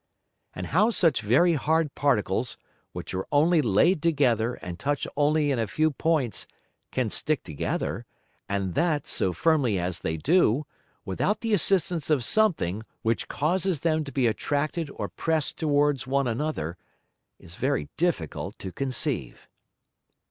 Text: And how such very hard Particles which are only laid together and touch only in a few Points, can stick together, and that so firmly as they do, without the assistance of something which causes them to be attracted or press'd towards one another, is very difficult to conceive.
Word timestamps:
And 0.55 0.65
how 0.65 0.89
such 0.89 1.21
very 1.21 1.53
hard 1.53 1.93
Particles 1.93 2.57
which 2.91 3.13
are 3.13 3.27
only 3.31 3.61
laid 3.61 4.01
together 4.01 4.55
and 4.55 4.79
touch 4.79 5.05
only 5.15 5.51
in 5.51 5.59
a 5.59 5.67
few 5.67 5.91
Points, 5.91 6.47
can 6.91 7.11
stick 7.11 7.43
together, 7.43 8.07
and 8.49 8.73
that 8.73 9.05
so 9.05 9.31
firmly 9.31 9.77
as 9.77 9.99
they 9.99 10.17
do, 10.17 10.65
without 11.05 11.41
the 11.41 11.53
assistance 11.53 12.09
of 12.09 12.23
something 12.23 12.81
which 13.03 13.27
causes 13.27 13.81
them 13.81 14.03
to 14.03 14.11
be 14.11 14.25
attracted 14.25 14.89
or 14.95 15.07
press'd 15.07 15.59
towards 15.59 16.07
one 16.07 16.27
another, 16.27 16.77
is 17.37 17.53
very 17.53 17.87
difficult 17.95 18.57
to 18.57 18.71
conceive. 18.71 19.47